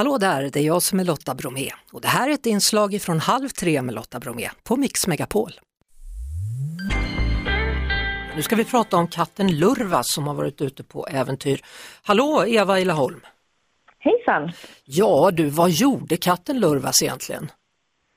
Hallå 0.00 0.18
där, 0.18 0.42
det 0.42 0.56
är 0.56 0.66
jag 0.66 0.82
som 0.82 1.00
är 1.00 1.04
Lotta 1.04 1.34
Bromé 1.34 1.68
och 1.92 2.00
det 2.00 2.08
här 2.08 2.28
är 2.28 2.32
ett 2.32 2.46
inslag 2.46 3.00
från 3.00 3.18
Halv 3.18 3.48
tre 3.48 3.82
med 3.82 3.94
Lotta 3.94 4.18
Bromé 4.18 4.48
på 4.68 4.76
Mix 4.76 5.06
Megapol. 5.06 5.50
Nu 8.36 8.42
ska 8.42 8.56
vi 8.56 8.64
prata 8.64 8.96
om 8.96 9.06
katten 9.06 9.46
Lurva 9.58 10.00
som 10.02 10.26
har 10.26 10.34
varit 10.34 10.60
ute 10.60 10.82
på 10.84 11.06
äventyr. 11.06 11.60
Hallå 12.06 12.44
Eva 12.46 12.80
Ilaholm! 12.80 13.20
Hejsan! 13.98 14.52
Ja 14.84 15.30
du, 15.32 15.48
vad 15.48 15.70
gjorde 15.70 16.16
katten 16.16 16.60
Lurvas 16.60 17.02
egentligen? 17.02 17.44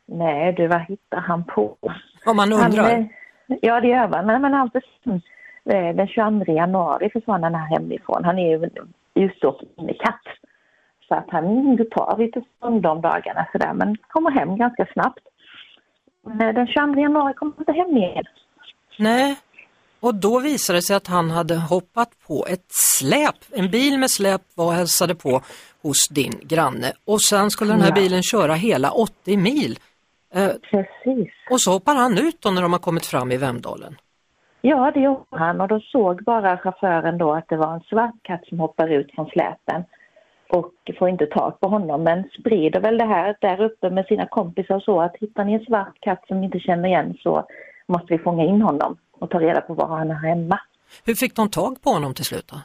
Nej 0.07 0.53
du, 0.53 0.67
vad 0.67 0.81
hittar 0.81 1.21
han 1.21 1.43
på? 1.43 1.77
Om 2.25 2.35
man 2.35 2.53
undrar. 2.53 2.91
Han, 2.91 3.09
ja 3.61 3.81
det 3.81 3.87
gör 3.87 4.07
man, 4.07 4.41
men 4.41 4.53
alltid 4.53 4.81
den 5.95 6.07
22 6.07 6.53
januari 6.53 7.09
försvann 7.09 7.43
han 7.43 7.55
här 7.55 7.67
hemifrån. 7.67 8.23
Han 8.23 8.39
är 8.39 8.49
ju 8.49 8.69
utstående 9.15 9.93
katt. 9.93 10.27
Så 11.13 11.19
att 11.19 11.29
han 11.29 11.77
tar 11.77 12.17
lite 12.17 12.41
stund 12.57 12.85
om 12.85 13.01
dagarna 13.01 13.47
sådär 13.51 13.73
men 13.73 13.97
kommer 14.07 14.31
hem 14.31 14.57
ganska 14.57 14.85
snabbt. 14.93 15.19
Den 16.55 16.67
22 16.67 16.99
januari 17.01 17.33
kommer 17.33 17.53
han 17.53 17.61
inte 17.61 17.71
hem 17.71 17.97
igen. 17.97 18.23
Nej, 18.99 19.35
och 19.99 20.15
då 20.15 20.39
visade 20.39 20.77
det 20.77 20.83
sig 20.83 20.95
att 20.95 21.07
han 21.07 21.31
hade 21.31 21.55
hoppat 21.55 22.09
på 22.27 22.45
ett 22.49 22.65
släp. 22.69 23.35
En 23.51 23.71
bil 23.71 23.99
med 23.99 24.11
släp 24.11 24.41
var 24.55 24.65
och 24.65 24.73
hälsade 24.73 25.15
på 25.15 25.41
hos 25.81 26.07
din 26.09 26.33
granne 26.41 26.91
och 27.05 27.21
sen 27.21 27.49
skulle 27.49 27.73
den 27.73 27.81
här 27.81 27.89
ja. 27.95 27.95
bilen 27.95 28.23
köra 28.23 28.53
hela 28.53 28.91
80 28.91 29.37
mil. 29.37 29.79
Eh, 30.33 30.49
Precis. 30.71 31.33
Och 31.49 31.61
så 31.61 31.71
hoppar 31.71 31.95
han 31.95 32.17
ut 32.17 32.41
då 32.41 32.51
när 32.51 32.61
de 32.61 32.73
har 32.73 32.79
kommit 32.79 33.05
fram 33.05 33.31
i 33.31 33.37
Vemdalen. 33.37 33.95
Ja, 34.61 34.91
det 34.93 34.99
gjorde 34.99 35.25
han 35.29 35.61
och 35.61 35.67
då 35.67 35.79
såg 35.79 36.23
bara 36.23 36.57
chauffören 36.57 37.17
då 37.17 37.33
att 37.33 37.49
det 37.49 37.57
var 37.57 37.73
en 37.73 37.81
svart 37.81 38.15
katt 38.21 38.45
som 38.45 38.59
hoppar 38.59 38.87
ut 38.87 39.11
från 39.15 39.25
släpen 39.25 39.83
och 40.53 40.73
får 40.99 41.09
inte 41.09 41.25
tag 41.25 41.59
på 41.59 41.67
honom 41.67 42.03
men 42.03 42.29
sprider 42.39 42.79
väl 42.79 42.97
det 42.97 43.05
här 43.05 43.35
där 43.41 43.61
uppe 43.61 43.89
med 43.89 44.05
sina 44.05 44.25
kompisar 44.25 44.75
och 44.75 44.83
så 44.83 45.01
att 45.01 45.15
hittar 45.19 45.45
ni 45.45 45.53
en 45.53 45.65
svart 45.65 45.99
katt 45.99 46.23
som 46.27 46.39
ni 46.39 46.45
inte 46.45 46.59
känner 46.59 46.89
igen 46.89 47.17
så 47.23 47.47
måste 47.87 48.13
vi 48.13 48.17
fånga 48.17 48.43
in 48.43 48.61
honom 48.61 48.97
och 49.11 49.29
ta 49.29 49.39
reda 49.39 49.61
på 49.61 49.73
var 49.73 49.87
han 49.87 50.11
är 50.11 50.15
hemma. 50.15 50.59
Hur 51.05 51.15
fick 51.15 51.35
de 51.35 51.49
tag 51.49 51.81
på 51.81 51.89
honom 51.89 52.13
till 52.13 52.25
slut 52.25 52.47
då? 52.47 52.55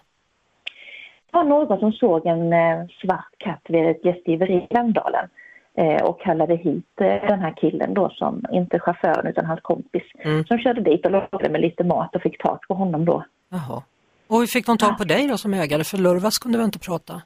Det 1.31 1.37
var 1.37 1.45
någon 1.45 1.79
som 1.79 1.93
såg 1.93 2.27
en 2.27 2.53
eh, 2.53 2.87
svart 3.01 3.35
katt 3.39 3.63
vid 3.69 3.87
ett 3.87 4.05
gästgiveri 4.05 4.67
i 4.71 4.75
Vemdalen 4.75 5.29
eh, 5.75 6.03
och 6.03 6.21
kallade 6.21 6.57
hit 6.57 7.01
eh, 7.01 7.07
den 7.07 7.41
här 7.41 7.55
killen 7.57 7.95
då 7.95 8.11
som, 8.11 8.45
inte 8.53 8.79
chauffören 8.79 9.27
utan 9.27 9.47
hans 9.47 9.61
kompis, 9.61 10.03
mm. 10.19 10.45
som 10.45 10.59
körde 10.59 10.81
dit 10.81 11.07
och 11.07 11.13
lockade 11.13 11.49
med 11.49 11.61
lite 11.61 11.85
mat 11.85 12.17
och 12.17 12.23
fick 12.23 12.43
tag 12.43 12.59
på 12.69 12.75
honom 12.75 13.05
då. 13.05 13.25
Jaha. 13.49 13.83
Och 14.27 14.39
hur 14.39 14.47
fick 14.47 14.67
de 14.67 14.79
tag 14.79 14.99
på 14.99 15.05
ja. 15.05 15.09
dig 15.15 15.29
då 15.29 15.37
som 15.39 15.55
ägare? 15.55 15.85
För 15.85 15.99
Lurvas 15.99 16.39
kunde 16.39 16.59
väl 16.59 16.65
inte 16.65 16.79
prata? 16.79 17.23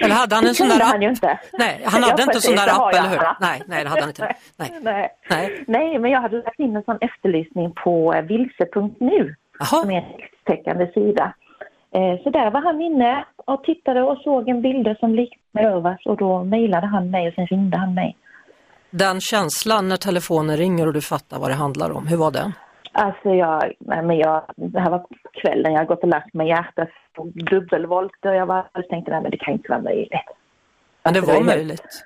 Eller 0.00 0.14
hade 0.14 0.34
han 0.34 0.46
en 0.46 0.54
sån 0.54 0.68
där 0.68 0.76
app? 0.76 0.82
Han 0.82 1.02
inte. 1.02 1.38
Nej, 1.58 1.82
han 1.84 2.02
hade 2.02 2.22
inte 2.22 2.36
en 2.36 2.40
sån 2.40 2.56
där 2.56 2.68
app, 2.68 2.94
eller 2.94 3.08
hur? 3.08 3.20
Nej, 3.40 3.62
nej, 3.66 3.84
det 3.84 3.90
hade 3.90 4.00
han 4.00 4.10
inte. 4.10 4.34
Nej. 4.56 4.70
nej. 4.82 5.10
Nej. 5.30 5.64
nej, 5.66 5.98
men 5.98 6.10
jag 6.10 6.20
hade 6.20 6.36
lagt 6.36 6.60
in 6.60 6.76
en 6.76 6.84
sån 6.84 6.98
efterlysning 7.00 7.72
på 7.84 8.22
vilse.nu 8.28 9.34
som 9.60 9.90
är 9.90 9.96
en 9.96 10.04
täckande 10.44 10.92
sida. 10.94 11.34
Eh, 11.94 12.22
så 12.22 12.30
där 12.30 12.50
var 12.50 12.60
han 12.60 12.80
inne 12.80 13.24
och 13.36 13.64
tittade 13.64 14.02
och 14.02 14.18
såg 14.18 14.48
en 14.48 14.62
bild 14.62 14.96
som 15.00 15.14
liknade 15.14 15.68
Örvas 15.68 16.06
och 16.06 16.16
då 16.16 16.44
mejlade 16.44 16.86
han 16.86 17.10
mig 17.10 17.28
och 17.28 17.34
sen 17.34 17.46
ringde 17.46 17.76
han 17.76 17.94
mig. 17.94 18.16
Den 18.90 19.20
känslan 19.20 19.88
när 19.88 19.96
telefonen 19.96 20.56
ringer 20.56 20.86
och 20.86 20.92
du 20.92 21.00
fattar 21.00 21.38
vad 21.38 21.50
det 21.50 21.54
handlar 21.54 21.90
om, 21.90 22.06
hur 22.06 22.16
var 22.16 22.30
den? 22.30 22.52
Alltså 22.94 23.28
jag, 23.28 23.72
nej 23.78 24.02
men 24.02 24.18
jag, 24.18 24.42
det 24.56 24.80
här 24.80 24.90
var 24.90 25.06
kvällen, 25.32 25.72
jag 25.72 25.80
har 25.80 25.86
gått 25.86 26.02
och 26.02 26.08
lagt 26.08 26.34
mig 26.34 26.48
hjärtat 26.48 26.88
dubbelvolt 27.50 28.24
och 28.24 28.34
jag 28.34 28.46
var, 28.46 28.66
jag 28.72 28.88
tänkte 28.88 29.10
nej 29.10 29.22
men 29.22 29.30
det 29.30 29.36
kan 29.36 29.52
inte 29.52 29.68
vara 29.68 29.82
möjligt. 29.82 30.10
Men 31.02 31.12
det 31.12 31.18
alltså, 31.18 31.34
var 31.34 31.42
möjligt? 31.42 32.04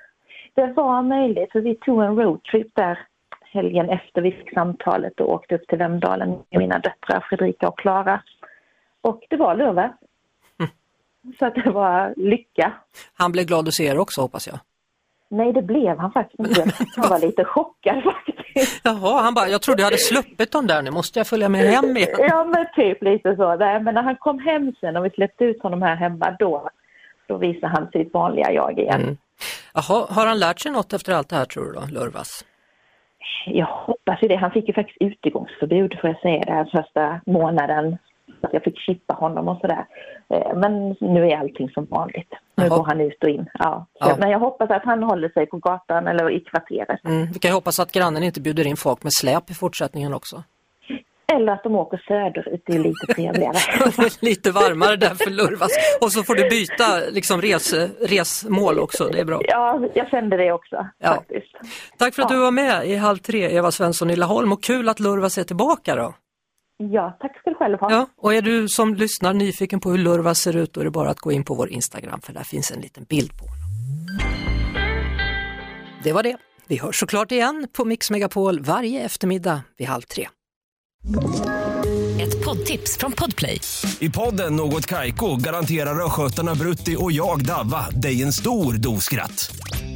Det 0.53 0.65
var 0.65 1.01
möjligt, 1.01 1.51
för 1.51 1.61
vi 1.61 1.75
tog 1.75 2.03
en 2.03 2.15
roadtrip 2.15 2.75
där 2.75 2.99
helgen 3.41 3.89
efter 3.89 4.21
vi 4.21 4.31
fick 4.31 4.53
samtalet 4.53 5.19
och 5.19 5.33
åkte 5.33 5.55
upp 5.55 5.67
till 5.67 5.77
Vemdalen 5.77 6.29
med 6.29 6.59
mina 6.59 6.79
döttrar 6.79 7.25
Fredrika 7.29 7.67
och 7.67 7.79
Klara. 7.79 8.23
Och 9.01 9.23
det 9.29 9.37
var 9.37 9.55
lördag. 9.55 9.93
Mm. 10.59 10.71
Så 11.39 11.45
att 11.45 11.55
det 11.55 11.71
var 11.71 12.13
lycka. 12.17 12.73
Han 13.13 13.31
blev 13.31 13.45
glad 13.45 13.67
att 13.67 13.73
se 13.73 13.85
er 13.85 13.97
också 13.97 14.21
hoppas 14.21 14.47
jag. 14.47 14.59
Nej, 15.31 15.53
det 15.53 15.61
blev 15.61 15.97
han 15.97 16.11
faktiskt 16.11 16.39
inte. 16.39 16.61
Han 16.95 17.09
var 17.09 17.19
lite 17.19 17.45
chockad 17.45 18.03
faktiskt. 18.03 18.81
Jaha, 18.83 19.21
han 19.21 19.33
bara, 19.33 19.47
jag 19.47 19.61
trodde 19.61 19.81
jag 19.81 19.85
hade 19.85 19.97
sluppit 19.97 20.51
dem 20.51 20.67
där, 20.67 20.81
nu 20.81 20.91
måste 20.91 21.19
jag 21.19 21.27
följa 21.27 21.49
med 21.49 21.61
hem 21.61 21.97
igen. 21.97 22.15
Ja, 22.17 22.43
men 22.43 22.65
typ 22.75 23.03
lite 23.03 23.35
så. 23.35 23.55
Där. 23.55 23.79
Men 23.79 23.95
när 23.95 24.01
han 24.01 24.15
kom 24.15 24.39
hem 24.39 24.73
sen 24.79 24.97
och 24.97 25.05
vi 25.05 25.09
släppte 25.09 25.43
ut 25.43 25.63
honom 25.63 25.81
här 25.81 25.95
hemma, 25.95 26.35
då, 26.39 26.69
då 27.27 27.37
visade 27.37 27.67
han 27.67 27.89
sitt 27.91 28.13
vanliga 28.13 28.51
jag 28.51 28.79
igen. 28.79 29.01
Mm. 29.01 29.17
Jaha, 29.73 30.07
har 30.09 30.25
han 30.25 30.39
lärt 30.39 30.59
sig 30.59 30.71
något 30.71 30.93
efter 30.93 31.13
allt 31.13 31.29
det 31.29 31.35
här 31.35 31.45
tror 31.45 31.65
du 31.65 31.71
då, 31.71 31.99
Lurvas? 31.99 32.45
Jag 33.45 33.65
hoppas 33.65 34.23
ju 34.23 34.27
det. 34.27 34.35
Han 34.35 34.51
fick 34.51 34.67
ju 34.67 34.73
faktiskt 34.73 34.97
utegångsförbud 34.99 35.97
får 36.01 36.09
jag 36.09 36.19
säga 36.19 36.63
det 36.63 36.69
första 36.71 37.21
månaden 37.25 37.97
att 38.41 38.53
jag 38.53 38.63
fick 38.63 38.79
chippa 38.79 39.13
honom 39.13 39.47
och 39.47 39.59
sådär. 39.61 39.85
Eh, 40.29 40.55
men 40.55 40.95
nu 40.99 41.27
är 41.27 41.37
allting 41.37 41.69
som 41.69 41.85
vanligt. 41.85 42.33
Nu 42.59 42.65
Jaha. 42.65 42.77
går 42.77 42.85
han 42.85 43.01
ut 43.01 43.23
och 43.23 43.29
in. 43.29 43.49
Ja. 43.53 43.87
ja. 43.99 44.15
Men 44.19 44.29
jag 44.29 44.39
hoppas 44.39 44.69
att 44.71 44.85
han 44.85 45.03
håller 45.03 45.29
sig 45.29 45.45
på 45.45 45.57
gatan 45.57 46.07
eller 46.07 46.31
i 46.31 46.39
kvarteret. 46.39 47.05
Mm. 47.05 47.27
Vi 47.33 47.39
kan 47.39 47.51
hoppas 47.51 47.79
att 47.79 47.91
grannen 47.91 48.23
inte 48.23 48.41
bjuder 48.41 48.67
in 48.67 48.77
folk 48.77 49.03
med 49.03 49.13
släp 49.13 49.49
i 49.49 49.53
fortsättningen 49.53 50.13
också. 50.13 50.43
Eller 51.33 51.51
att 51.51 51.63
de 51.63 51.75
åker 51.75 51.97
söderut, 52.07 52.63
det 52.65 52.73
är 52.75 52.79
lite 52.79 53.13
trevligare. 53.15 53.57
lite 54.19 54.51
varmare 54.51 54.95
där 54.95 55.15
för 55.15 55.29
Lurvas. 55.29 55.71
Och 56.01 56.11
så 56.11 56.23
får 56.23 56.35
du 56.35 56.49
byta 56.49 56.99
liksom 57.11 57.41
res, 57.41 57.73
resmål 58.01 58.79
också, 58.79 59.09
det 59.09 59.19
är 59.19 59.25
bra. 59.25 59.41
Ja, 59.43 59.81
jag 59.93 60.09
kände 60.09 60.37
det 60.37 60.51
också 60.51 60.87
ja. 60.97 61.13
faktiskt. 61.13 61.55
Tack 61.97 62.15
för 62.15 62.21
att 62.21 62.31
ja. 62.31 62.35
du 62.35 62.41
var 62.41 62.51
med 62.51 62.87
i 62.87 62.95
Halv 62.95 63.17
tre, 63.17 63.55
Eva 63.55 63.71
Svensson 63.71 64.09
i 64.09 64.15
Laholm 64.15 64.51
och 64.51 64.63
kul 64.63 64.89
att 64.89 64.99
Lurvas 64.99 65.37
är 65.37 65.43
tillbaka 65.43 65.95
då. 65.95 66.13
Ja, 66.83 67.17
tack 67.19 67.39
ska 67.39 67.49
du 67.49 67.55
själv 67.55 67.79
ha. 67.79 67.91
Ja, 67.91 68.07
och 68.17 68.33
är 68.33 68.41
du 68.41 68.69
som 68.69 68.95
lyssnar 68.95 69.33
nyfiken 69.33 69.79
på 69.79 69.91
hur 69.91 69.97
Lurva 69.97 70.35
ser 70.35 70.55
ut 70.57 70.73
då 70.73 70.81
är 70.81 70.85
det 70.85 70.91
bara 70.91 71.09
att 71.09 71.19
gå 71.19 71.31
in 71.31 71.43
på 71.43 71.53
vår 71.53 71.69
Instagram 71.69 72.21
för 72.21 72.33
där 72.33 72.43
finns 72.43 72.71
en 72.71 72.81
liten 72.81 73.03
bild 73.03 73.31
på 73.37 73.45
honom. 73.45 73.59
Det 76.03 76.13
var 76.13 76.23
det. 76.23 76.37
Vi 76.67 76.77
hörs 76.77 76.99
såklart 76.99 77.31
igen 77.31 77.67
på 77.73 77.85
Mix 77.85 78.11
Megapol 78.11 78.59
varje 78.59 79.01
eftermiddag 79.01 79.61
vid 79.77 79.87
halv 79.87 80.01
tre. 80.01 80.27
Ett 82.21 82.45
poddtips 82.45 82.97
från 82.97 83.11
Podplay. 83.11 83.61
I 83.99 84.09
podden 84.09 84.55
Något 84.55 84.85
Kaiko 84.85 85.35
garanterar 85.35 86.05
östgötarna 86.05 86.55
Brutti 86.55 86.95
och 86.99 87.11
jag, 87.11 87.45
Davva, 87.45 87.89
dig 87.89 88.23
en 88.23 88.33
stor 88.33 88.73
dos 88.73 89.03
skratt. 89.03 89.51